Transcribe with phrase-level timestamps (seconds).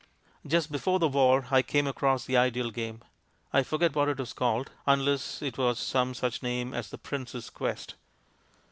[0.47, 3.03] Just before the war I came across the ideal game.
[3.53, 7.51] I forget what it was called, unless it was some such name as "The Prince's
[7.51, 7.93] Quest."